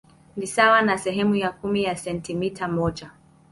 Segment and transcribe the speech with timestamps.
[0.37, 3.11] Ni sawa na sehemu ya kumi ya sentimita moja.